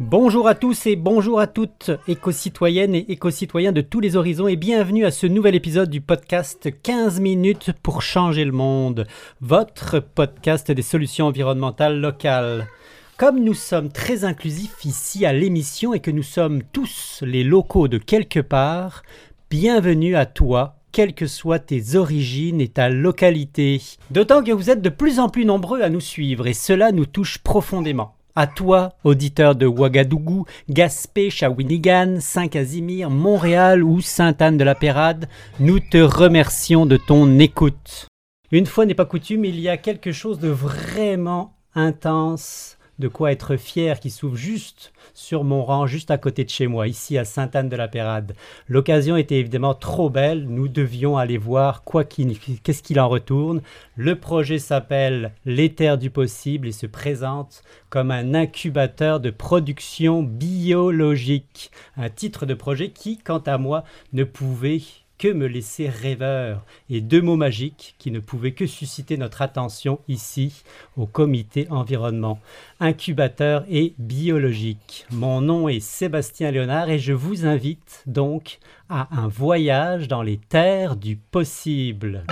[0.00, 4.54] Bonjour à tous et bonjour à toutes, éco-citoyennes et éco-citoyens de tous les horizons et
[4.54, 9.08] bienvenue à ce nouvel épisode du podcast 15 minutes pour changer le monde,
[9.40, 12.68] votre podcast des solutions environnementales locales.
[13.16, 17.88] Comme nous sommes très inclusifs ici à l'émission et que nous sommes tous les locaux
[17.88, 19.02] de quelque part,
[19.50, 23.82] bienvenue à toi quelles que soient tes origines et ta localité.
[24.12, 27.06] D'autant que vous êtes de plus en plus nombreux à nous suivre et cela nous
[27.06, 28.14] touche profondément.
[28.40, 36.96] À toi, auditeur de Ouagadougou, Gaspé, Shawinigan, Saint-Casimir, Montréal ou Sainte-Anne-de-la-Pérade, nous te remercions de
[36.96, 38.06] ton écoute.
[38.52, 43.32] Une fois n'est pas coutume, il y a quelque chose de vraiment intense de quoi
[43.32, 47.18] être fier qui s'ouvre juste sur mon rang, juste à côté de chez moi, ici
[47.18, 48.34] à Sainte-Anne-de-la-Pérade.
[48.68, 53.62] L'occasion était évidemment trop belle, nous devions aller voir quoi qu'est-ce qu'il en retourne.
[53.96, 55.32] Le projet s'appelle
[55.76, 61.70] Terres du Possible et se présente comme un incubateur de production biologique.
[61.96, 64.82] Un titre de projet qui, quant à moi, ne pouvait
[65.18, 69.98] que me laisser rêveur et deux mots magiques qui ne pouvaient que susciter notre attention
[70.08, 70.62] ici
[70.96, 72.38] au comité environnement,
[72.80, 75.06] incubateur et biologique.
[75.10, 78.58] Mon nom est Sébastien Léonard et je vous invite donc
[78.88, 82.24] à un voyage dans les terres du possible.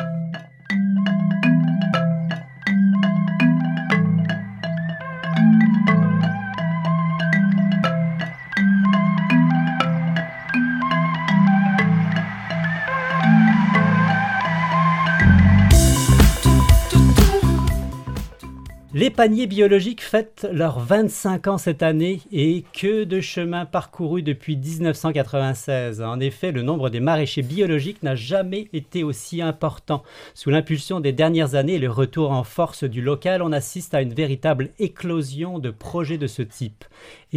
[18.99, 24.57] Les paniers biologiques fêtent leurs 25 ans cette année et que de chemin parcouru depuis
[24.57, 26.01] 1996.
[26.01, 30.03] En effet, le nombre des maraîchers biologiques n'a jamais été aussi important.
[30.33, 34.01] Sous l'impulsion des dernières années et le retour en force du local, on assiste à
[34.01, 36.87] une véritable éclosion de projets de ce type.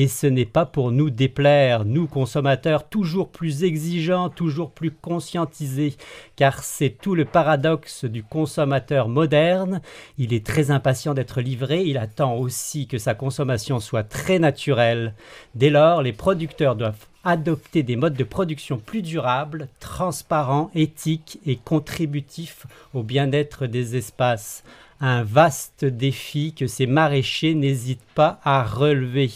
[0.01, 5.95] Et ce n'est pas pour nous déplaire, nous consommateurs toujours plus exigeants, toujours plus conscientisés,
[6.37, 9.81] car c'est tout le paradoxe du consommateur moderne.
[10.17, 15.15] Il est très impatient d'être livré, il attend aussi que sa consommation soit très naturelle.
[15.53, 21.57] Dès lors, les producteurs doivent adopter des modes de production plus durables, transparents, éthiques et
[21.57, 24.63] contributifs au bien-être des espaces
[24.99, 29.31] un vaste défi que ces maraîchers n'hésitent pas à relever.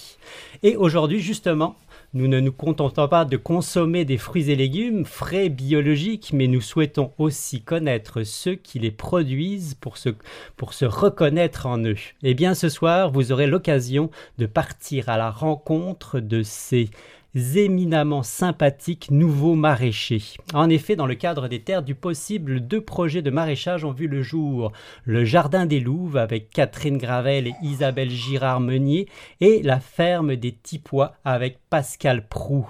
[0.61, 1.75] Et aujourd'hui, justement,
[2.15, 6.61] nous ne nous contentons pas de consommer des fruits et légumes frais biologiques, mais nous
[6.61, 10.09] souhaitons aussi connaître ceux qui les produisent pour se,
[10.55, 11.97] pour se reconnaître en eux.
[12.21, 16.89] Eh bien, ce soir, vous aurez l'occasion de partir à la rencontre de ces
[17.35, 20.23] éminemment sympathiques nouveaux maraîchers.
[20.53, 24.07] En effet, dans le cadre des terres du possible, deux projets de maraîchage ont vu
[24.07, 24.71] le jour.
[25.03, 29.07] Le Jardin des Louves avec Catherine Gravel et Isabelle Girard-Meunier
[29.41, 32.69] et la ferme des Tipois avec Pascal Prou,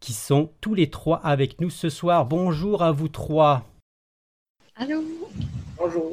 [0.00, 2.26] qui sont tous les trois avec nous ce soir.
[2.26, 3.64] Bonjour à vous trois.
[4.74, 5.02] Allô?
[5.78, 6.10] Bonjour.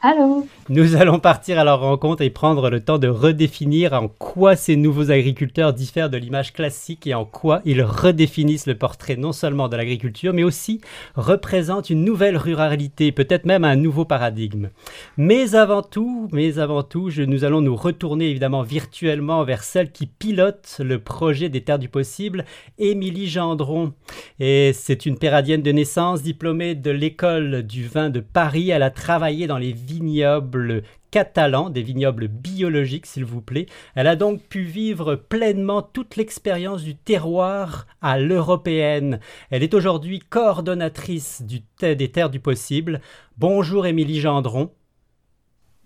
[0.00, 0.46] Allô?
[0.68, 4.76] Nous allons partir à leur rencontre et prendre le temps de redéfinir en quoi ces
[4.76, 9.68] nouveaux agriculteurs diffèrent de l'image classique et en quoi ils redéfinissent le portrait non seulement
[9.68, 10.80] de l'agriculture, mais aussi
[11.16, 14.68] représentent une nouvelle ruralité, peut-être même un nouveau paradigme.
[15.16, 20.06] Mais avant tout, mais avant tout, nous allons nous retourner évidemment virtuellement vers celle qui
[20.06, 22.44] pilote le projet des Terres du Possible,
[22.78, 23.94] Émilie Gendron.
[24.38, 28.70] Et c'est une péradienne de naissance, diplômée de l'école du vin de Paris.
[28.70, 33.66] Elle a travaillé dans les vignobles catalans, des vignobles biologiques s'il vous plaît.
[33.94, 39.20] Elle a donc pu vivre pleinement toute l'expérience du terroir à l'européenne.
[39.50, 43.00] Elle est aujourd'hui coordonnatrice du, des terres du possible.
[43.38, 44.70] Bonjour Émilie Gendron.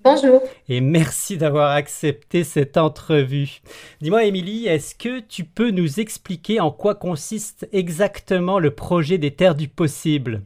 [0.05, 0.43] Bonjour.
[0.69, 3.61] Et merci d'avoir accepté cette entrevue.
[4.01, 9.31] Dis-moi, Émilie, est-ce que tu peux nous expliquer en quoi consiste exactement le projet des
[9.31, 10.43] terres du possible?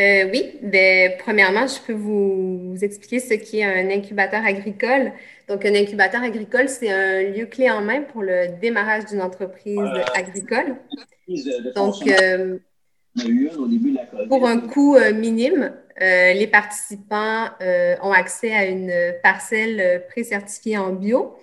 [0.00, 5.12] Euh, oui, ben, premièrement, je peux vous, expliquer ce qu'est un incubateur agricole.
[5.46, 9.78] Donc, un incubateur agricole, c'est un lieu clé en main pour le démarrage d'une entreprise
[10.14, 10.76] agricole.
[11.76, 12.58] Donc, euh,
[14.28, 17.48] pour un coût euh, minime, les participants
[18.02, 18.90] ont accès à une
[19.22, 21.36] parcelle pré-certifiée en bio,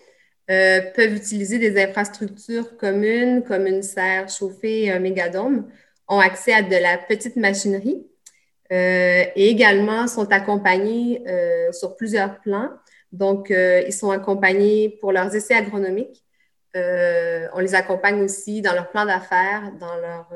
[0.47, 5.67] peuvent utiliser des infrastructures communes comme une serre chauffée et un mégadome,
[6.07, 8.07] ont accès à de la petite machinerie
[8.71, 12.69] euh, et également sont accompagnés euh, sur plusieurs plans.
[13.11, 16.23] Donc, euh, ils sont accompagnés pour leurs essais agronomiques.
[16.75, 20.31] on les accompagne aussi dans leur plan d'affaires, dans leurs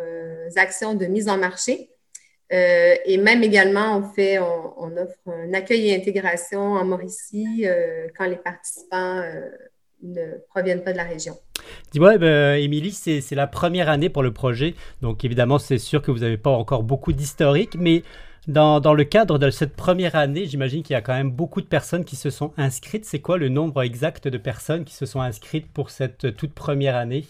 [0.57, 1.89] actions de mise en marché.
[2.49, 7.67] et même également, on fait, on, offre un accueil et intégration en Mauricie
[8.17, 9.21] quand les participants
[10.03, 11.37] ne proviennent pas de la région.
[11.91, 14.75] Dis-moi, ben, Émilie, c'est la première année pour le projet.
[15.01, 18.03] Donc évidemment, c'est sûr que vous n'avez pas encore beaucoup d'historique, mais
[18.47, 21.61] dans, dans, le cadre de cette première année, j'imagine qu'il y a quand même beaucoup
[21.61, 23.05] de personnes qui se sont inscrites.
[23.05, 26.95] C'est quoi le nombre exact de personnes qui se sont inscrites pour cette toute première
[26.95, 27.25] année?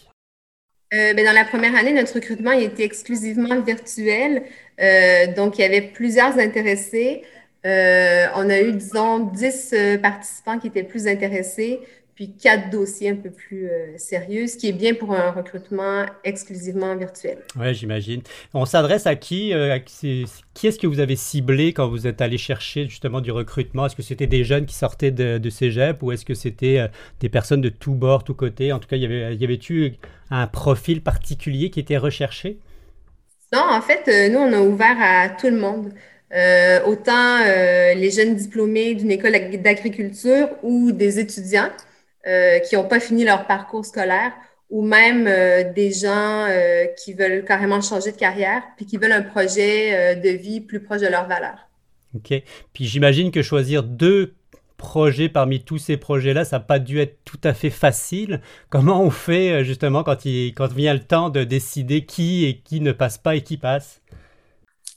[0.94, 4.42] Euh, ben, dans la première année, notre recrutement il était exclusivement virtuel.
[4.80, 7.22] Euh, donc, il y avait plusieurs intéressés.
[7.64, 11.80] Euh, on a eu, disons, 10 participants qui étaient plus intéressés
[12.22, 16.06] puis quatre dossiers un peu plus euh, sérieux, ce qui est bien pour un recrutement
[16.22, 17.38] exclusivement virtuel.
[17.58, 18.22] Oui, j'imagine.
[18.54, 20.26] On s'adresse à qui euh, Qui
[20.62, 23.86] est-ce que vous avez ciblé quand vous êtes allé chercher justement du recrutement?
[23.86, 26.88] Est-ce que c'était des jeunes qui sortaient de, de cégep ou est-ce que c'était euh,
[27.18, 28.72] des personnes de tous bords, tous côtés?
[28.72, 29.94] En tout cas, y avait, y avait-tu
[30.30, 32.58] un profil particulier qui était recherché?
[33.52, 35.92] Non, en fait, nous, on a ouvert à tout le monde.
[36.86, 37.40] autant
[37.94, 41.68] les jeunes diplômés d'une école d'agriculture ou des étudiants.
[42.24, 44.30] Euh, qui n'ont pas fini leur parcours scolaire
[44.70, 49.10] ou même euh, des gens euh, qui veulent carrément changer de carrière puis qui veulent
[49.10, 51.68] un projet de vie plus proche de leurs valeurs.
[52.14, 52.32] OK.
[52.72, 54.34] Puis j'imagine que choisir deux
[54.76, 58.40] projets parmi tous ces projets-là, ça n'a pas dû être tout à fait facile.
[58.70, 62.80] Comment on fait justement quand, il, quand vient le temps de décider qui et qui
[62.80, 64.00] ne passe pas et qui passe?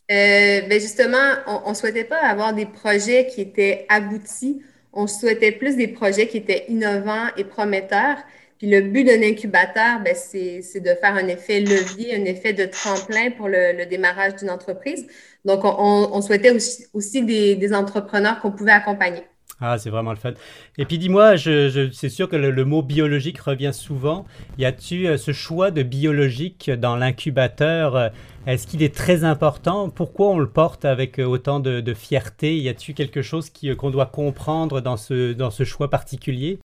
[0.08, 1.34] ben justement,
[1.66, 4.62] on ne souhaitait pas avoir des projets qui étaient aboutis
[4.96, 8.18] on souhaitait plus des projets qui étaient innovants et prometteurs.
[8.58, 12.66] Puis le but d'un incubateur, ben, c'est de faire un effet levier, un effet de
[12.66, 15.06] tremplin pour le, démarrage d'une entreprise.
[15.44, 16.52] Donc, on, souhaitait
[16.94, 19.24] aussi, des, entrepreneurs qu'on pouvait accompagner.
[19.62, 20.34] Ah, c'est vraiment le fun.
[20.78, 24.26] Et puis dis-moi, je, c'est sûr que le, mot biologique revient souvent.
[24.58, 28.10] Y a-tu euh, ce choix de biologique dans l'incubateur euh,
[28.48, 29.90] Est-ce qu'il est très important?
[29.90, 32.58] Pourquoi on le porte avec euh, autant de, fierté?
[32.58, 36.60] Y a-t-il quelque chose qu'on doit comprendre dans ce, dans ce choix particulier?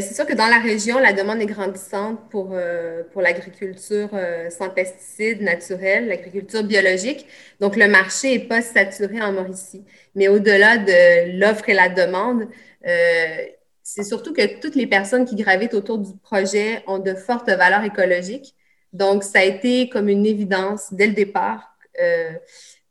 [0.00, 4.48] C'est sûr que dans la région, la demande est grandissante pour, euh, pour l'agriculture euh,
[4.50, 7.26] sans pesticides naturels, l'agriculture biologique.
[7.60, 9.84] Donc, le marché n'est pas saturé en Mauricie.
[10.14, 12.48] Mais au-delà de l'offre et la demande,
[12.86, 13.36] euh,
[13.82, 17.84] c'est surtout que toutes les personnes qui gravitent autour du projet ont de fortes valeurs
[17.84, 18.54] écologiques.
[18.92, 21.76] Donc, ça a été comme une évidence dès le départ.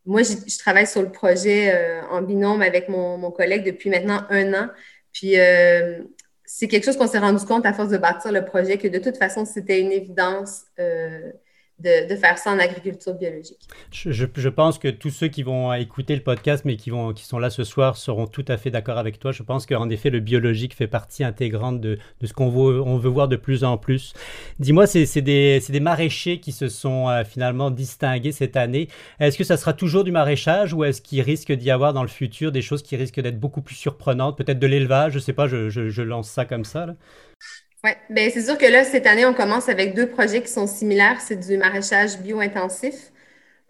[0.06, 1.74] moi, je travaille sur le projet
[2.12, 4.68] en binôme avec mon, mon, collègue depuis maintenant un an.
[5.12, 5.38] Puis,
[6.56, 9.00] c'est quelque chose qu'on s'est rendu compte à force de bâtir le projet que de
[9.00, 11.32] toute façon, c'était une évidence euh,
[11.80, 13.60] de, faire ça en agriculture biologique.
[13.92, 17.40] Je, pense que tous ceux qui vont écouter le podcast, mais qui, vont, qui sont
[17.40, 19.32] là ce soir, seront tout à fait d'accord avec toi.
[19.32, 22.98] Je pense qu'en effet, le biologique fait partie intégrante de, de ce qu'on veut, on
[22.98, 24.14] veut voir de plus en plus.
[24.60, 28.88] Dis-moi, c'est des, des, maraîchers qui se sont euh, finalement distingués cette année.
[29.20, 32.08] Est-ce que ça sera toujours du maraîchage ou est-ce qu'il risque d'y avoir dans le
[32.08, 35.34] futur des choses qui risquent d'être beaucoup plus surprenantes, peut-être de l'élevage, je ne sais
[35.34, 36.86] pas, je, je, lance ça comme ça.
[36.86, 36.96] Là.
[37.84, 40.68] Oui, bien, c'est sûr que là, cette année, on commence avec deux projets qui sont
[40.68, 41.20] similaires.
[41.20, 43.12] C'est du maraîchage bio-intensif.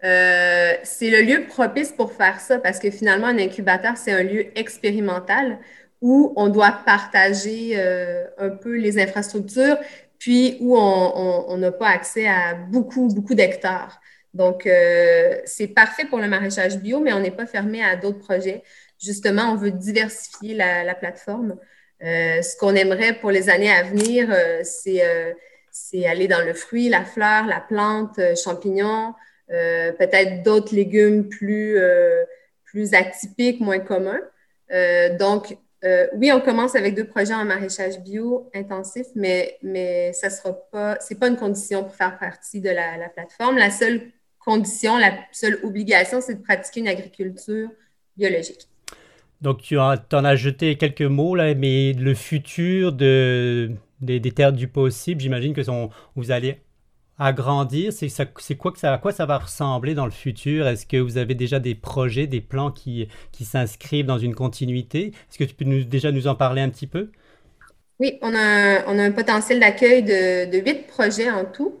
[0.04, 4.22] Euh, c'est le lieu propice pour faire ça parce que finalement, un incubateur, c'est un
[4.22, 5.58] lieu expérimental
[6.02, 9.78] où on doit partager euh, un peu les infrastructures,
[10.18, 14.00] puis où on n'a pas accès à beaucoup, beaucoup d'hectares.
[14.34, 18.18] Donc, euh, c'est parfait pour le maraîchage bio, mais on n'est pas fermé à d'autres
[18.20, 18.62] projets.
[19.02, 21.56] Justement, on veut diversifier la plateforme.
[22.04, 25.32] Euh, ce qu'on aimerait pour les années à venir, euh, euh,
[25.70, 29.14] c'est aller dans le fruit, la fleur, la plante, champignons,
[29.48, 31.78] peut-être d'autres légumes plus,
[32.92, 34.20] atypiques, moins communs.
[35.18, 35.56] donc,
[36.14, 40.96] oui, on commence avec deux projets en maraîchage bio intensif, mais, mais ça sera pas,
[41.20, 43.58] pas une condition pour faire partie de la plateforme.
[43.58, 47.68] La seule condition, la seule obligation, c'est de pratiquer une agriculture
[48.16, 48.68] biologique.
[49.44, 53.70] Donc tu en, as jeté quelques mots là, mais le futur de,
[54.00, 55.60] des, terres du possible, j'imagine que
[56.16, 56.62] vous allez
[57.18, 57.92] agrandir.
[57.92, 58.08] C'est,
[58.56, 60.66] quoi que ça, à quoi ça va ressembler dans le futur?
[60.66, 63.06] Est-ce que vous avez déjà des projets, des plans qui,
[63.38, 65.08] s'inscrivent dans une continuité?
[65.08, 67.10] Est-ce que tu peux nous, déjà nous en parler un petit peu?
[68.00, 71.74] Oui, on a, on a un potentiel d'accueil de huit projets en tout.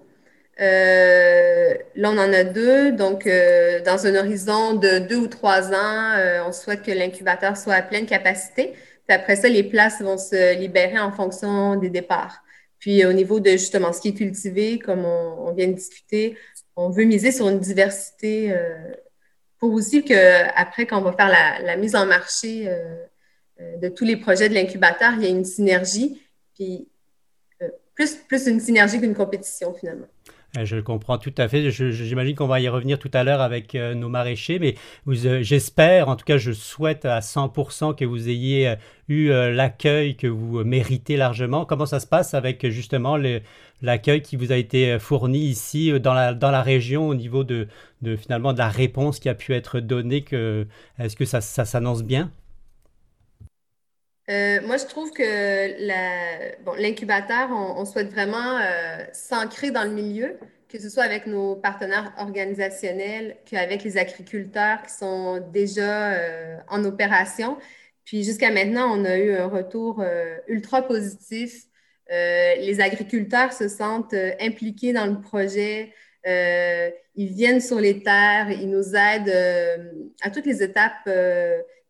[0.60, 2.92] Euh, là, on en a deux.
[2.92, 7.56] Donc, euh, dans un horizon de deux ou trois ans, euh, on souhaite que l'incubateur
[7.56, 8.72] soit à pleine capacité.
[9.06, 12.42] Puis après ça, les places vont se libérer en fonction des départs.
[12.78, 16.36] Puis au niveau de justement ce qui est cultivé, comme on, vient de discuter,
[16.76, 18.54] on veut miser sur une diversité
[19.58, 20.14] pour aussi que
[20.54, 22.68] après, quand on va faire la, la mise en marché
[23.58, 26.22] de tous les projets de l'incubateur, il y a une synergie.
[26.54, 26.88] Puis
[27.94, 30.06] plus, plus une synergie qu'une compétition finalement.
[30.62, 31.70] Je comprends tout à fait.
[31.70, 34.76] J'imagine qu'on va y revenir tout à l'heure avec euh, nos maraîchers, mais
[35.08, 38.76] euh, j'espère, en tout cas, je souhaite à 100% que vous ayez euh,
[39.08, 41.64] eu l'accueil que vous méritez largement.
[41.64, 43.18] Comment ça se passe avec justement
[43.82, 47.66] l'accueil qui vous a été fourni ici dans la, dans la région au niveau de,
[48.02, 50.24] de, finalement de la réponse qui a pu être donnée
[50.98, 52.30] Est-ce que ça, ça s'annonce bien?
[54.30, 60.38] Euh, moi, je trouve que l'incubateur, on, souhaite vraiment euh, s'ancrer dans le milieu,
[60.68, 66.84] que ce soit avec nos partenaires organisationnels, qu'avec les agriculteurs qui sont déjà euh, en
[66.84, 67.58] opération.
[68.04, 70.04] Puis jusqu'à maintenant, on a eu un retour
[70.48, 71.64] ultra positif.
[72.10, 75.92] les agriculteurs se sentent impliqués dans le projet.
[76.26, 79.34] ils viennent sur les terres, ils nous aident
[80.22, 81.08] à toutes les étapes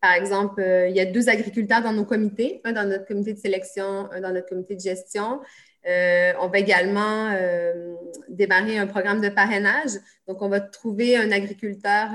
[0.04, 3.32] par exemple, euh, il y a deux agriculteurs dans nos comités, un dans notre comité
[3.32, 5.40] de sélection, un dans notre comité de gestion.
[5.88, 7.94] Euh, on va également euh,
[8.28, 9.92] démarrer un programme de parrainage.
[10.28, 12.10] Donc, on va trouver un agriculteur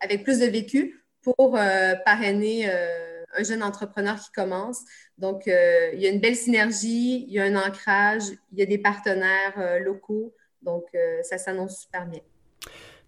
[0.00, 1.58] avec plus de vécu pour
[2.04, 4.82] parrainer un jeune entrepreneur qui commence.
[5.18, 8.66] Donc, il y a une belle synergie, il y a un ancrage, il y a
[8.66, 10.32] des partenaires locaux.
[10.62, 10.84] Donc,
[11.24, 12.20] ça s'annonce super bien.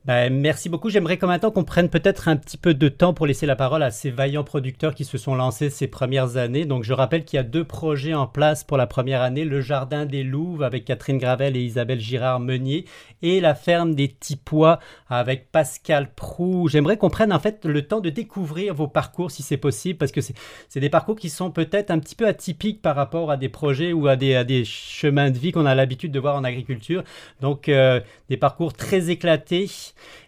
[0.06, 0.88] Ben, merci beaucoup.
[0.88, 3.82] J'aimerais même temps qu'on prenne peut-être un petit peu de temps pour laisser la parole
[3.82, 6.64] à ces vaillants producteurs qui se sont lancés ces premières années.
[6.64, 9.60] Donc je rappelle qu'il y a deux projets en place pour la première année, le
[9.60, 12.86] Jardin des Louves avec Catherine Gravel et Isabelle Girard-Meunier
[13.20, 14.78] et la ferme des Tipois
[15.10, 16.66] avec Pascal Prou.
[16.68, 20.12] J'aimerais qu'on prenne en fait le temps de découvrir vos parcours si c'est possible parce
[20.12, 23.50] que c'est des parcours qui sont peut-être un petit peu atypiques par rapport à des
[23.50, 26.44] projets ou à des, à des chemins de vie qu'on a l'habitude de voir en
[26.44, 27.04] agriculture.
[27.42, 29.68] Donc euh, des parcours très éclatés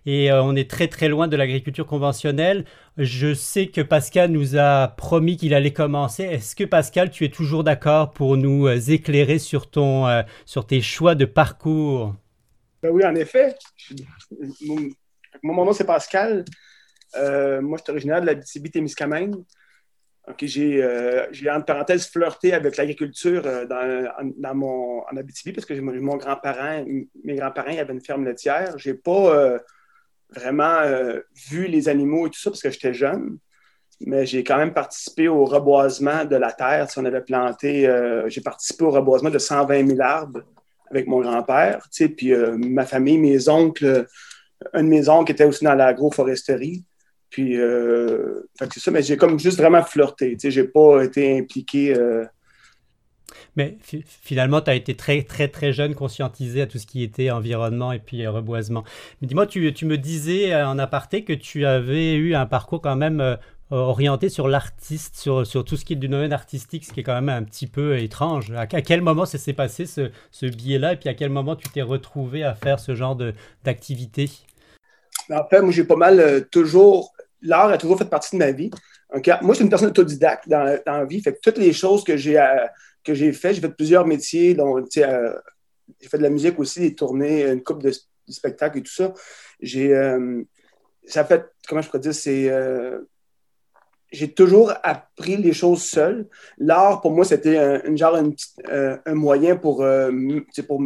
[0.06, 2.64] et euh, on est très très loin de l'agriculture conventionnelle.
[2.96, 6.24] Je sais que Pascal nous a promis qu'il allait commencer.
[6.24, 10.66] Est-ce que Pascal, tu es toujours d'accord pour nous euh, éclairer sur, ton, euh, sur
[10.66, 12.14] tes choix de parcours?
[12.82, 13.54] Ben oui, en effet.
[15.42, 16.44] Mon, nom, c'est Pascal.
[17.14, 19.36] moi, je suis originaire de la BTB-Témiscamingue.
[20.40, 26.84] J'ai, entre parenthèses, flirté avec l'agriculture dans, mon, en Abitibi parce que mon, grand-parent,
[27.24, 28.78] mes grands-parents avaient une ferme laitière.
[28.78, 29.58] J'ai pas
[30.34, 33.38] vraiment euh, vu les animaux et tout ça parce que j'étais jeune.
[34.04, 36.90] Mais j'ai quand même participé au reboisement de la terre.
[36.90, 40.42] Si on avait planté, euh, j'ai participé au reboisement de 120 000 arbres
[40.90, 41.86] avec mon grand-père.
[42.16, 44.06] Puis euh, ma famille, mes oncles,
[44.72, 46.84] un de mes oncles était aussi dans l'agroforesterie.
[47.32, 47.56] Puis,
[48.58, 50.36] c'est ça, mais j'ai comme juste vraiment flirté.
[50.38, 51.96] Je n'ai pas été impliqué
[53.56, 57.30] mais finalement, tu as été très, très, très jeune, conscientisé à tout ce qui était
[57.30, 58.84] environnement et puis euh, reboisement.
[59.20, 62.80] Mais dis-moi, tu, tu, me disais euh, en aparté que tu avais eu un parcours
[62.80, 63.36] quand même euh,
[63.70, 67.02] orienté sur l'artiste, sur, sur, tout ce qui est du domaine artistique, ce qui est
[67.02, 68.52] quand même un petit peu étrange.
[68.52, 71.68] À, quel moment ça s'est passé, ce, ce biais-là, et puis à quel moment tu
[71.68, 73.18] t'es retrouvé à faire ce genre
[73.64, 74.30] d'activité?
[75.30, 77.11] En fait, moi, j'ai pas mal toujours.
[77.42, 78.70] L'art a toujours fait partie de ma vie.
[79.12, 81.20] moi, je suis une personne autodidacte dans, la vie.
[81.20, 82.38] Fait que toutes les choses que j'ai
[83.04, 83.54] que j'ai fait.
[83.54, 85.34] J'ai fait plusieurs métiers, euh,
[86.00, 87.92] j'ai fait de la musique aussi, des tournées, une coupe de,
[88.28, 89.12] spectacles et tout ça.
[89.60, 90.42] J'ai, euh,
[91.04, 93.00] ça fait, comment je pourrais dire, c'est, euh,
[94.10, 96.28] j'ai toujours appris les choses seul.
[96.58, 98.18] L'art, pour moi, c'était un, genre,
[98.68, 99.84] un moyen pour,
[100.66, 100.82] pour,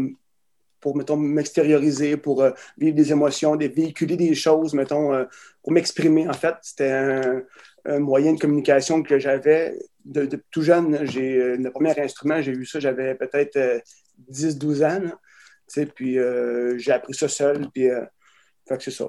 [0.87, 2.47] pour, mettons, m'extérioriser, pour
[2.78, 5.26] vivre des émotions, des, véhiculer des choses, mettons,
[5.61, 6.55] pour m'exprimer, en fait.
[6.62, 11.05] C'était un, moyen de communication que j'avais de, tout jeune.
[11.07, 13.83] J'ai, euh, le premier instrument, j'ai eu ça, j'avais peut-être
[14.31, 15.87] 10-12 euh, ans.
[15.97, 17.66] puis euh, j'ai appris ça seul.
[17.75, 17.88] Puis,
[18.78, 19.09] c'est ça.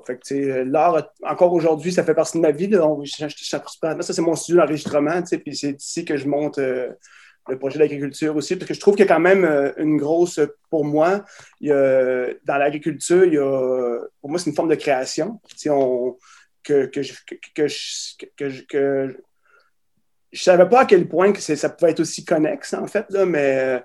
[0.66, 2.72] L'art, encore aujourd'hui, ça fait partie de ma vie.
[2.72, 5.22] ça, c'est mon studio d'enregistrement.
[5.22, 6.60] Puis c'est ici que je monte
[7.50, 10.40] le projet d'agriculture aussi, parce que je trouve qu'il y a quand même une grosse,
[10.70, 11.24] pour moi,
[11.62, 15.40] il y a, dans l'agriculture, il y a, pour moi, c'est une forme de création.
[15.70, 16.16] On,
[16.68, 17.00] que, que,
[17.56, 17.68] que,
[18.36, 19.18] que, que,
[20.34, 23.26] je savais pas à quel point que ça pouvait être aussi connexe, en fait, là,
[23.26, 23.80] mais euh,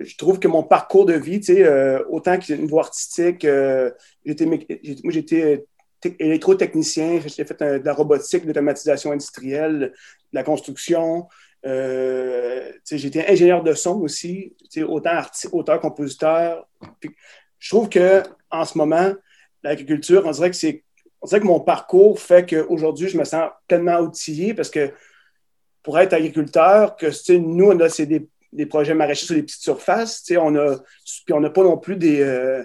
[0.00, 3.90] je trouve que mon parcours de vie, tu sais, euh, autant une voie artistique, euh,
[4.24, 4.58] j'étais, moi,
[5.06, 5.64] j'étais
[6.18, 9.92] électrotechnicien, j'ai fait de la robotique, de l'automatisation industrielle, de
[10.32, 11.28] la construction.
[12.90, 14.54] J'étais ingénieur de son aussi,
[14.86, 15.20] autant
[15.52, 16.66] auteur-compositeur.
[17.58, 19.12] Je trouve que en ce moment,
[19.62, 20.84] l'agriculture, on dirait que c'est
[21.22, 24.92] on dirait que mon parcours fait qu'aujourd'hui, je me sens tellement outillé parce que
[25.82, 30.24] pour être agriculteur, que nous, on a c'est des, projets maraîchers sur des petites surfaces,
[30.38, 30.76] on a,
[31.24, 32.20] puis on n'a pas non plus des.
[32.20, 32.62] Euh,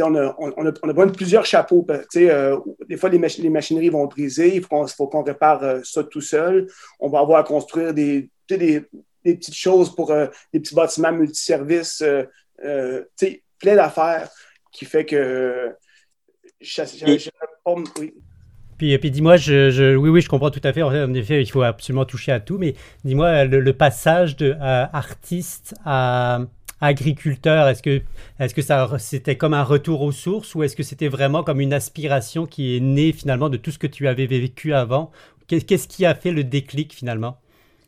[0.00, 1.86] on, a, on, a, besoin de plusieurs chapeaux.
[2.16, 6.20] Euh, des fois, les, les, machineries vont briser, il faut qu'on répare euh, ça tout
[6.20, 6.66] seul.
[6.98, 8.84] On va avoir à construire des, des,
[9.24, 10.12] petites choses pour
[10.52, 12.02] des petits bâtiments multiservices,
[12.58, 14.30] plein d'affaires.
[14.72, 15.72] qui fait que
[18.78, 20.82] Puis, puis dis-moi, je, oui, oui, je comprends tout à fait.
[20.82, 22.58] En effet, il faut absolument toucher à tout.
[22.58, 26.40] Mais dis-moi, le, passage de artiste à,
[26.80, 28.02] agriculteur, est-ce que,
[28.40, 31.60] est-ce que ça, c'était comme un retour aux sources ou est-ce que c'était vraiment comme
[31.60, 35.12] une aspiration qui est née finalement de tout ce que tu avais vécu avant?
[35.46, 37.38] Qu'est-ce qui a fait le déclic finalement?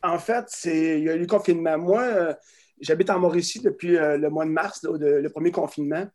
[0.04, 1.78] En fait, il y a eu le confinement.
[1.78, 2.34] Moi, euh,
[2.78, 6.06] j'habite en Mauricie depuis euh, le mois de mars, le premier confinement.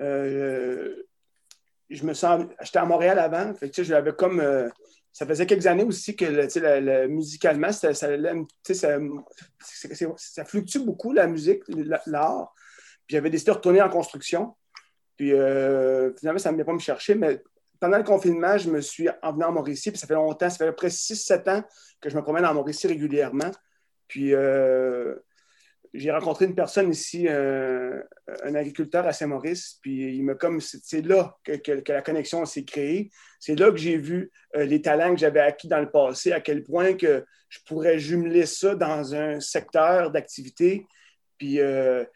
[0.00, 0.96] Euh,
[1.90, 4.42] je me sens, j'étais à Montréal avant, j'avais comme
[5.12, 7.92] ça faisait quelques années aussi que le, musicalement, ça,
[10.46, 11.62] fluctue beaucoup la musique,
[12.06, 12.52] l'art.
[13.06, 14.56] Puis j'avais décidé de retourner en construction.
[15.16, 15.32] Puis
[16.18, 17.42] finalement, ça ne vient pas me chercher, mais
[17.80, 20.56] pendant le confinement, je me suis en venant en Mauricie, puis ça fait longtemps, ça
[20.56, 21.64] fait à peu près 6-7 ans
[22.00, 23.50] que je me promène en Mauricie régulièrement.
[24.08, 25.14] Puis euh,
[25.92, 28.00] j'ai rencontré une personne ici, euh,
[28.42, 33.10] un agriculteur à Saint-Maurice, puis il me comme c'est là que, la connexion s'est créée.
[33.40, 36.40] C'est là que j'ai vu euh, les talents que j'avais acquis dans le passé, à
[36.40, 40.86] quel point que je pourrais jumeler ça dans un secteur d'activité.
[41.38, 42.06] Puis de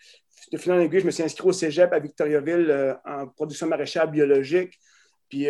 [0.56, 4.78] fil en aiguille, je me suis inscrit au Cégep à Victoriaville en production maraîchère biologique.
[5.28, 5.46] Puis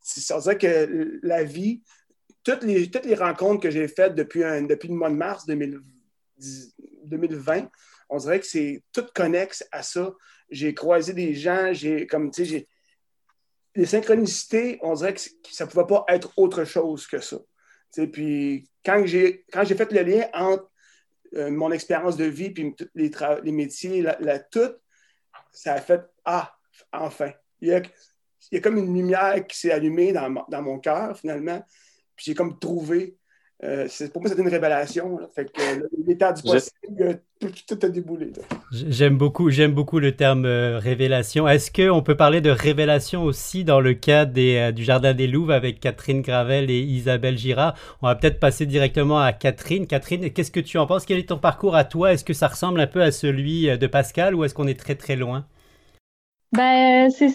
[0.00, 1.82] ça veut que la vie,
[2.42, 5.82] toutes les, toutes les rencontres que j'ai faites depuis, depuis le mois de mars 2020,
[7.04, 7.68] 2020,
[8.08, 10.12] on dirait que c'est tout connexe à ça.
[10.50, 12.68] J'ai croisé des gens, j'ai comme, tu sais.
[13.74, 17.36] Les synchronicités, on dirait que ça ne pouvait pas être autre chose que ça.
[18.12, 20.68] puis quand j'ai, fait le lien entre
[21.34, 23.10] euh, mon expérience de vie puis les,
[23.44, 24.72] les métiers, la, tout,
[25.52, 26.56] ça a fait Ah,
[26.92, 27.30] enfin.
[28.50, 31.64] Il y a comme une lumière qui s'est allumée dans, dans mon cœur, finalement.
[32.16, 33.18] Puis j'ai comme trouvé
[33.64, 35.18] euh, pour moi, c'était une révélation.
[35.34, 35.60] Fait que
[36.06, 37.20] l'état du possible,
[37.66, 38.32] tout, a déboulé.
[38.70, 41.48] J'aime beaucoup, j'aime beaucoup le terme euh, révélation.
[41.48, 45.26] Est-ce qu'on peut parler de révélation aussi dans le cas des, euh, du Jardin des
[45.26, 47.74] Louves avec Catherine Gravel et Isabelle Girard?
[48.00, 49.88] On va peut-être passer directement à Catherine.
[49.88, 51.04] Catherine, qu'est-ce que tu en penses?
[51.04, 52.12] Quel est ton parcours à toi?
[52.12, 54.94] Est-ce que ça ressemble un peu à celui de Pascal ou est-ce qu'on est très
[54.94, 55.44] très loin?
[56.52, 57.34] Ben, c'est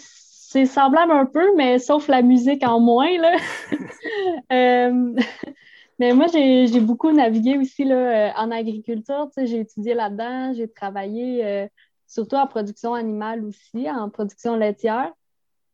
[0.54, 3.10] c'est semblable un peu, mais sauf la musique en moins.
[3.18, 3.38] Là.
[6.00, 9.30] Mais moi, j'ai beaucoup navigué aussi là, euh, en agriculture.
[9.38, 11.68] J'ai étudié là-dedans, j'ai travaillé euh,
[12.08, 15.12] surtout en production animale aussi, en production laitière.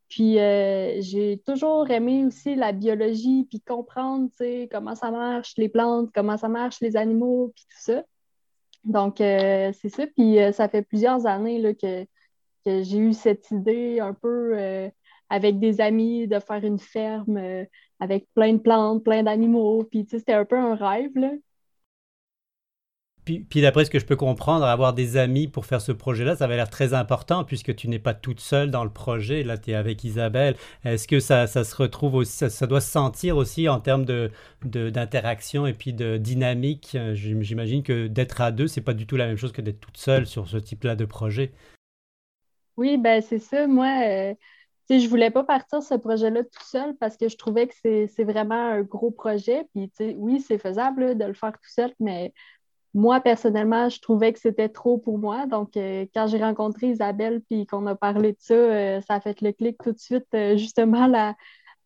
[0.10, 4.30] Puis euh, j'ai toujours aimé aussi la biologie, puis comprendre
[4.72, 8.04] comment ça marche les plantes, comment ça marche les animaux, puis tout ça.
[8.84, 10.06] Donc, c'est ça.
[10.08, 12.06] Puis ça fait plusieurs années là, que,
[12.84, 14.92] j'ai eu cette idée un peu
[15.30, 17.66] avec des amis de faire une ferme
[18.00, 19.84] avec plein de plantes, plein d'animaux.
[19.84, 21.32] Puis, tu sais, c'était un peu un rêve, là.
[23.26, 26.36] Puis, puis d'après ce que je peux comprendre, avoir des amis pour faire ce projet-là,
[26.36, 29.44] ça va l'air très important puisque tu n'es pas toute seule dans le projet.
[29.44, 30.56] Là, tu es avec Isabelle.
[30.84, 34.32] Est-ce que ça, ça, se retrouve aussi, ça, doit se sentir aussi en termes de,
[34.64, 36.98] d'interaction et puis de dynamique?
[37.14, 39.98] J'imagine que d'être à deux, c'est pas du tout la même chose que d'être toute
[39.98, 41.52] seule sur ce type-là de projet.
[42.80, 43.68] Oui, ben c'est ça.
[43.68, 44.34] Moi, euh,
[44.90, 48.56] je voulais pas partir ce projet-là tout seul parce que je trouvais que c'est vraiment
[48.56, 49.68] un gros projet.
[49.76, 52.34] Oui, c'est faisable de le faire tout seul, mais
[52.94, 55.46] moi, personnellement, je trouvais que c'était trop pour moi.
[55.46, 59.20] Donc, euh, quand j'ai rencontré Isabelle puis qu'on a parlé de ça, euh, ça a
[59.20, 61.36] fait le clic tout de suite, euh, justement, la,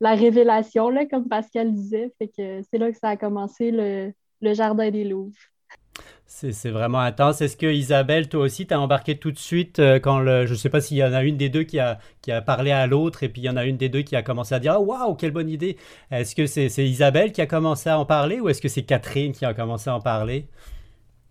[0.02, 2.14] révélation, là, comme Pascal disait.
[2.20, 5.53] Fait que c'est là que ça a commencé le, le Jardin des Louvres.
[6.26, 7.42] C'est vraiment intense.
[7.42, 10.58] Est-ce que Isabelle, toi aussi, t'as embarqué tout de suite euh, quand le, je ne
[10.58, 12.88] sais pas s'il y en a une des deux qui a, qui a parlé à
[12.88, 14.76] l'autre et puis il y en a une des deux qui a commencé à dire
[14.80, 15.78] oh, waouh quelle bonne idée.
[16.12, 19.32] Est-ce que c'est Isabelle qui a commencé à en parler ou est-ce que c'est Catherine
[19.32, 20.48] qui a commencé à en parler?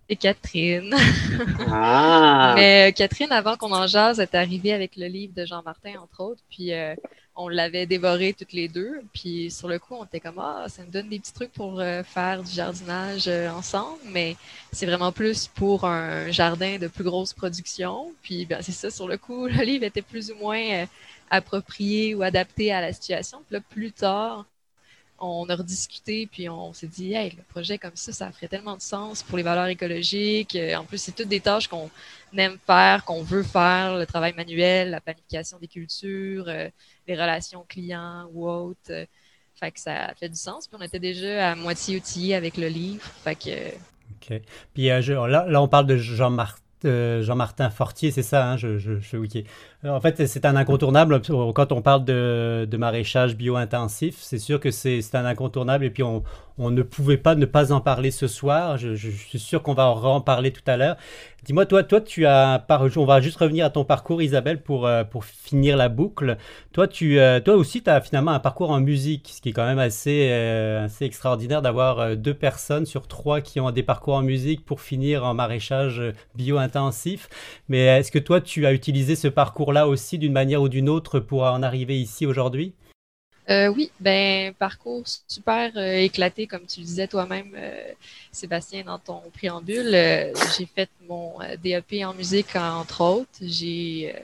[0.09, 0.95] C'est Catherine.
[1.69, 2.53] ah.
[2.57, 5.95] Mais euh, Catherine, avant qu'on en jase, est arrivée avec le livre de Jean Martin
[6.01, 6.73] entre autres, puis.
[6.73, 6.95] Euh,
[7.35, 9.03] on l'avait dévoré toutes les deux.
[9.13, 11.81] Puis sur le coup, on était comme ah, ça me donne des petits trucs pour
[11.81, 14.37] euh, faire du jardinage euh, ensemble, mais
[14.73, 18.13] c'est vraiment plus pour un jardin de plus grosse production.
[18.23, 20.87] Puis ben, c'est ça, sur le coup, le livre était plus ou moins euh,
[21.31, 23.43] approprié ou adapté à la situation.
[23.47, 24.47] Puis là, plus tard,
[25.23, 28.77] on a rediscuté, puis on s'est dit, hey, le projet comme ça, ça ferait tellement
[28.77, 30.59] de sens pour les valeurs écologiques.
[30.77, 31.91] En plus, c'est toutes des tâches qu'on
[32.37, 36.47] aime faire, qu'on veut faire, le travail manuel, la planification des cultures,
[37.07, 38.91] les relations clients ou autres.
[38.91, 39.07] Euh,
[39.55, 40.67] fait que ça fait du sens.
[40.67, 43.05] Puis on était déjà à moitié outillé avec le livre.
[43.23, 43.79] Fait.
[44.11, 44.41] OK.
[44.75, 48.99] Puis euh, là, on parle de Jean Martin Jean-Martin Fortier, c'est ça, hein, je, je,
[48.99, 49.17] je
[49.85, 51.21] En fait, c'est un incontournable
[51.55, 54.17] quand on parle de, maraîchage bio-intensif.
[54.21, 56.23] C'est sûr que c'est un incontournable et puis on,
[56.57, 58.77] on, ne pouvait pas ne pas en parler ce soir.
[58.77, 60.97] Je, suis sûr qu'on va en parler tout à l'heure.
[61.45, 62.65] Dis-moi, toi, toi, tu as,
[62.97, 66.37] on va juste revenir à ton parcours, Isabelle, pour, euh, pour finir la boucle.
[66.73, 69.53] Toi, tu, euh, toi aussi, tu as finalement un parcours en musique, ce qui est
[69.53, 74.15] quand même assez, euh, assez extraordinaire d'avoir deux personnes sur trois qui ont des parcours
[74.15, 76.01] en musique pour finir en maraîchage
[76.37, 77.29] bio-intensif.
[77.69, 79.27] Mais est-ce que toi, tu as utilisé ce
[79.73, 82.75] parcours-là aussi d'une manière ou d'une autre pour en arriver ici aujourd'hui?
[83.51, 87.93] Euh, oui, ben parcours super euh, éclaté, comme tu le disais toi-même, euh,
[88.31, 89.91] Sébastien, dans ton préambule.
[90.57, 93.29] j'ai fait mon DAP en musique, entre autres.
[93.41, 94.15] J'ai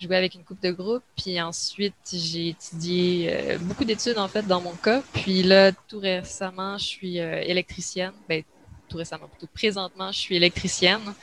[0.00, 4.60] joué avec une coupe de groupe, puis ensuite j'ai étudié beaucoup d'études en fait dans
[4.60, 5.02] mon cas.
[5.12, 8.12] Puis là, tout récemment, je suis électricienne.
[8.28, 8.42] Ben,
[8.88, 11.14] tout récemment, plutôt présentement, je suis électricienne.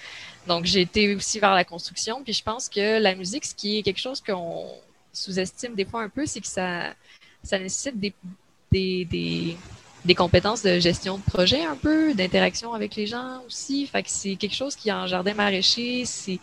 [0.47, 2.23] Donc j'ai été aussi vers la construction.
[2.23, 4.67] Puis je pense que la musique, ce qui est quelque chose qu'on
[5.13, 6.93] sous-estime des fois un peu, c'est que ça,
[7.43, 8.13] ça nécessite des,
[8.71, 13.85] des, compétences de gestion de projet un peu, d'interaction avec les gens aussi.
[13.87, 16.39] Fait que c'est quelque chose qui, en jardin maraîcher, c'est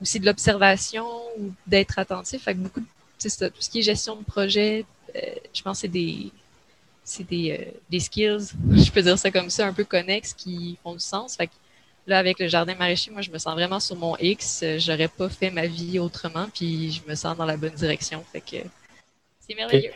[0.00, 1.06] aussi de l'observation
[1.38, 2.42] ou d'être attentif.
[2.42, 2.86] Fait que beaucoup de,
[3.18, 3.28] tout
[3.60, 4.84] ce qui est gestion de projet,
[5.16, 5.20] euh,
[5.52, 6.30] je pense que c'est des,
[7.04, 10.78] c'est des, euh, des skills, je peux dire ça comme ça, un peu connexes qui
[10.82, 11.36] font du sens.
[11.36, 11.52] Fait que
[12.06, 14.62] Là, avec le jardin maraîcher, moi, je me sens vraiment sur mon X.
[14.78, 18.22] J'aurais pas fait ma vie autrement, puis je me sens dans la bonne direction.
[18.30, 18.56] Fait que
[19.40, 19.92] c'est merveilleux.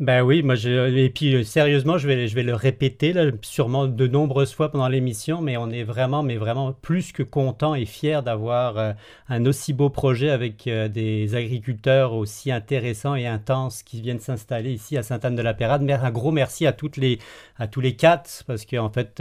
[0.00, 3.32] Ben oui, moi je, et puis euh, sérieusement, je vais, je vais le répéter là,
[3.42, 7.74] sûrement de nombreuses fois pendant l'émission, mais on est vraiment, mais vraiment plus que content
[7.74, 8.92] et fier d'avoir euh,
[9.28, 14.70] un aussi beau projet avec euh, des agriculteurs aussi intéressants et intenses qui viennent s'installer
[14.70, 15.82] ici à Sainte-Anne-de-la-Pérade.
[15.82, 17.18] Mais un gros merci à toutes les,
[17.58, 19.20] à tous les quatre parce qu'en fait,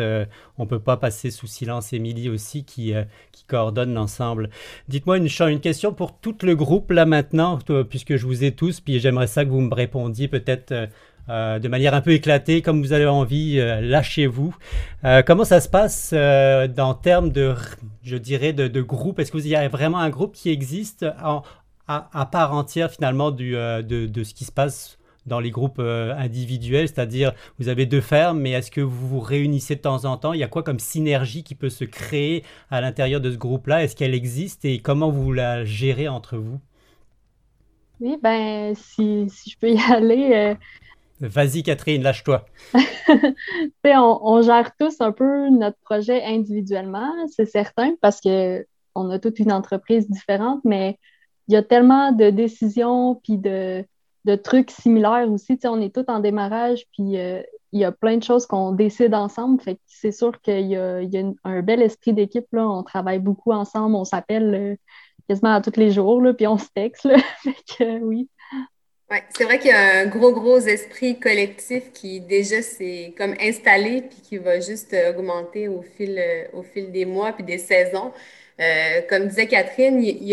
[0.60, 2.94] on peut pas passer sous silence Émilie aussi qui,
[3.32, 4.52] qui coordonne l'ensemble.
[4.90, 7.58] Dites-moi une, une question pour tout le groupe là maintenant,
[7.90, 10.88] puisque je vous ai tous, puis j'aimerais ça que vous me répondiez peut-être euh,
[11.30, 14.56] euh, de manière un peu éclatée, comme vous avez envie, euh, lâchez-vous.
[15.26, 17.54] comment ça se passe dans termes de,
[18.02, 19.20] je dirais, de, groupe?
[19.20, 21.06] Est-ce que vous y a vraiment un groupe qui existe
[21.88, 27.34] à, part entière finalement du, de, ce qui se passe dans les groupes individuels, c'est-à-dire
[27.60, 30.32] vous avez deux fermes, mais est-ce que vous vous réunissez de temps en temps?
[30.32, 33.84] Il y a quoi comme synergie qui peut se créer à l'intérieur de ce groupe-là?
[33.84, 36.62] Est-ce qu'elle existe et comment vous la gérez entre vous?
[38.00, 40.32] Oui, ben, si, si je peux y aller.
[40.34, 40.56] Euh,
[41.20, 42.46] Vas-y, Catherine, lâche-toi.
[43.86, 49.40] on, on gère tous un peu notre projet individuellement, c'est certain, parce qu'on a toute
[49.40, 51.00] une entreprise différente, mais
[51.48, 53.84] il y a tellement de décisions puis de,
[54.26, 55.58] de trucs similaires aussi.
[55.66, 59.14] on est tous en démarrage, puis euh, il y a plein de choses qu'on décide
[59.14, 59.62] ensemble.
[59.62, 62.46] Fait c'est sûr qu'il y a, il y a un bel esprit d'équipe.
[62.54, 64.76] On travaille beaucoup ensemble, on s'appelle euh,
[65.28, 67.06] quasiment à tous les jours, là, puis on se texte.
[67.06, 67.18] Là.
[68.02, 68.30] oui.
[69.10, 73.36] Ouais, c'est vrai qu'il y a un gros, gros esprit collectif qui déjà s'est comme
[73.40, 78.12] installé puis qui va juste augmenter au fil, au fil des mois puis des saisons.
[78.60, 80.24] Euh, comme disait Catherine, il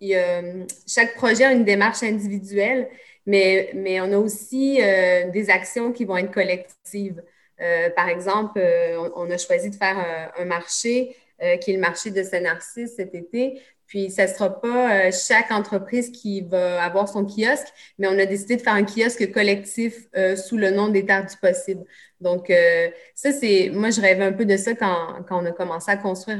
[0.00, 0.42] y, a,
[0.86, 2.88] chaque projet a une démarche individuelle,
[3.26, 7.22] mais, mais on a aussi euh, des actions qui vont être collectives.
[7.60, 8.60] Euh, par exemple,
[8.98, 11.16] on, on, a choisi de faire un, un marché
[11.60, 13.60] qui est le marché de Saint-Narcisse cet été.
[13.86, 17.68] Puis, ce ne sera pas euh, chaque entreprise qui va avoir son kiosque,
[17.98, 21.26] mais on a décidé de faire un kiosque collectif euh, sous le nom des Terres
[21.26, 21.84] du Possible.
[22.20, 23.70] Donc, euh, ça, c'est.
[23.72, 26.38] Moi, je rêvais un peu de ça quand, quand on a commencé à construire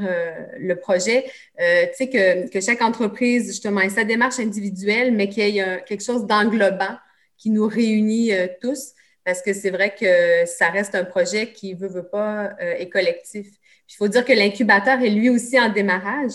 [0.57, 1.25] le projet.
[1.57, 5.83] tu sais, que, que, chaque entreprise, justement, ait sa démarche individuelle, mais qu'il y ait
[5.85, 6.97] quelque chose d'englobant
[7.37, 8.31] qui nous réunit
[8.61, 12.89] tous, parce que c'est vrai que ça reste un projet qui, veut, veut pas, est
[12.89, 13.47] collectif.
[13.89, 16.31] Il faut dire que l'incubateur est lui aussi en démarrage.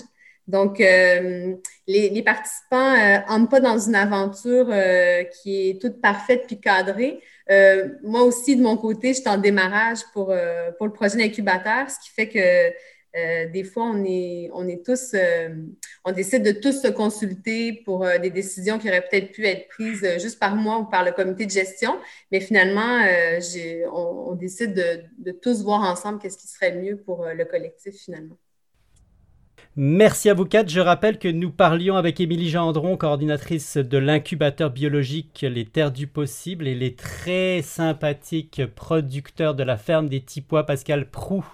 [0.50, 1.54] Donc, euh,
[1.86, 2.96] les, participants
[3.28, 7.20] n'entrent euh, pas dans une aventure euh, qui est toute parfaite puis cadrée.
[8.02, 12.10] moi aussi, de mon côté, je suis en démarrage pour, le projet d'incubateur, ce qui
[12.10, 12.72] fait que
[13.52, 15.14] des fois, on est, tous,
[16.04, 20.06] on décide de tous se consulter pour des décisions qui auraient peut-être pu être prises
[20.20, 21.98] juste par moi ou par le comité de gestion.
[22.30, 23.04] Mais finalement,
[23.92, 27.94] on, on, décide de, de tous voir ensemble qu'est-ce qui serait mieux pour le collectif
[27.96, 28.36] finalement.
[29.76, 30.68] Merci à vous quatre.
[30.68, 36.08] Je rappelle que nous parlions avec Émilie Gendron, coordinatrice de l'incubateur biologique Les Terres du
[36.08, 41.44] Possible, et les très sympathiques producteurs de la ferme des Tipois, Pascal Prou,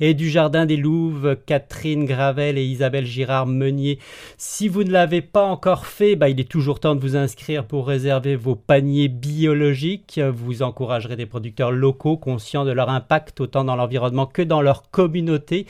[0.00, 3.98] et du Jardin des Louves, Catherine Gravel et Isabelle Girard-Meunier.
[4.38, 7.66] Si vous ne l'avez pas encore fait, bah, il est toujours temps de vous inscrire
[7.66, 10.18] pour réserver vos paniers biologiques.
[10.18, 14.90] Vous encouragerez des producteurs locaux conscients de leur impact autant dans l'environnement que dans leur
[14.90, 15.66] communauté.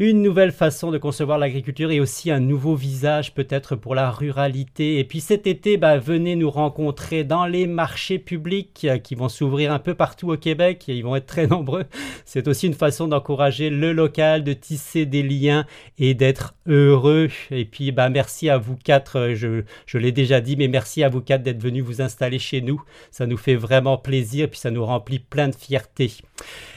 [0.00, 5.00] Une nouvelle façon de concevoir l'agriculture et aussi un nouveau visage peut-être pour la ruralité.
[5.00, 9.28] Et puis cet été, bah, venez nous rencontrer dans les marchés publics euh, qui vont
[9.28, 10.84] s'ouvrir un peu partout au Québec.
[10.86, 11.84] Ils vont être très nombreux.
[12.24, 15.66] C'est aussi une façon d'encourager le local, de tisser des liens
[15.98, 17.28] et d'être heureux.
[17.50, 21.08] Et puis bah, merci à vous quatre, je, je l'ai déjà dit, mais merci à
[21.08, 22.80] vous quatre d'être venus vous installer chez nous.
[23.10, 26.12] Ça nous fait vraiment plaisir, puis ça nous remplit plein de fierté.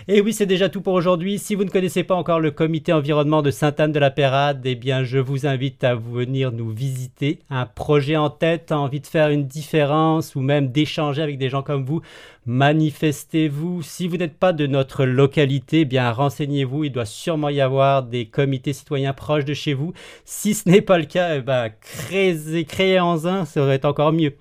[0.08, 1.38] Et oui, c'est déjà tout pour aujourd'hui.
[1.38, 5.84] Si vous ne connaissez pas encore le comité de Sainte-Anne-de-la-Pérade, eh bien, je vous invite
[5.84, 7.40] à venir nous visiter.
[7.50, 11.62] Un projet en tête, envie de faire une différence ou même d'échanger avec des gens
[11.62, 12.02] comme vous,
[12.46, 13.82] manifestez-vous.
[13.82, 16.86] Si vous n'êtes pas de notre localité, eh bien, renseignez-vous.
[16.86, 19.94] Il doit sûrement y avoir des comités citoyens proches de chez vous.
[20.26, 24.14] Si ce n'est pas le cas, eh ben, créez, créez en un, ça serait encore
[24.14, 24.34] mieux.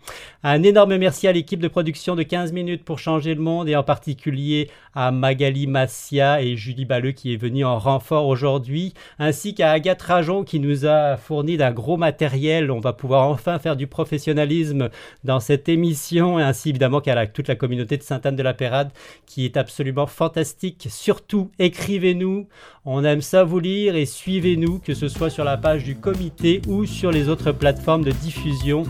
[0.42, 3.76] Un énorme merci à l'équipe de production de 15 minutes pour changer le monde et
[3.76, 9.54] en particulier à Magali Massia et Julie Balleux qui est venue en renfort aujourd'hui, ainsi
[9.54, 12.70] qu'à Agathe Rajon qui nous a fourni d'un gros matériel.
[12.70, 14.88] On va pouvoir enfin faire du professionnalisme
[15.24, 18.90] dans cette émission et ainsi évidemment qu'à toute la communauté de Sainte-Anne de la Pérade
[19.26, 20.88] qui est absolument fantastique.
[20.90, 22.48] Surtout, écrivez-nous.
[22.84, 26.62] On aime ça vous lire et suivez-nous, que ce soit sur la page du comité
[26.66, 28.84] ou sur les autres plateformes de diffusion.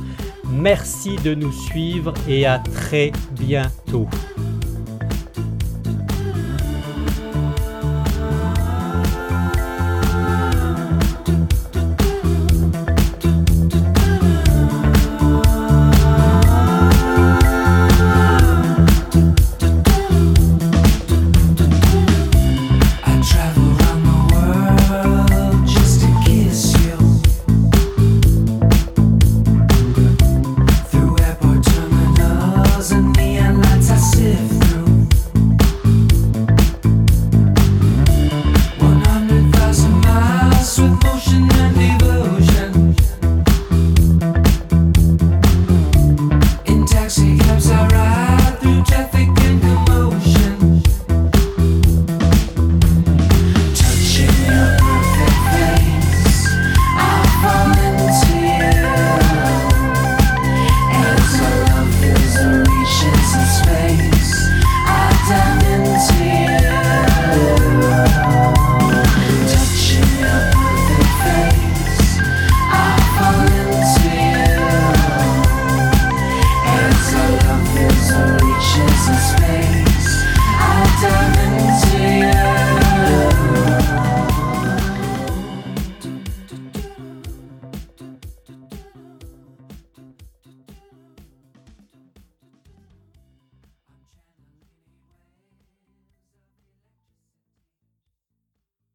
[0.50, 4.08] Merci de nous suivre et à très bientôt.